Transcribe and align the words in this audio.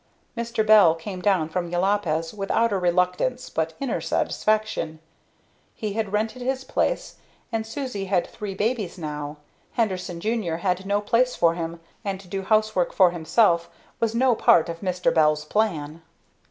Mr. 0.35 0.65
Bell 0.65 0.95
came 0.95 1.21
down 1.21 1.47
from 1.47 1.69
Jopalez 1.69 2.33
with 2.33 2.49
outer 2.49 2.79
reluctance 2.79 3.51
but 3.51 3.75
inner 3.79 4.01
satisfaction. 4.01 4.97
He 5.75 5.93
had 5.93 6.11
rented 6.11 6.41
his 6.41 6.63
place, 6.63 7.17
and 7.51 7.67
Susie 7.67 8.05
had 8.05 8.25
three 8.25 8.55
babies 8.55 8.97
now. 8.97 9.37
Henderson, 9.73 10.19
Jr., 10.19 10.55
had 10.55 10.87
no 10.87 11.01
place 11.01 11.35
for 11.35 11.53
him, 11.53 11.79
and 12.03 12.19
to 12.19 12.27
do 12.27 12.41
housework 12.41 12.93
for 12.93 13.11
himself 13.11 13.69
was 13.99 14.15
no 14.15 14.33
part 14.33 14.69
of 14.69 14.79
Mr. 14.81 15.13
Bell's 15.13 15.45
plan. 15.45 16.01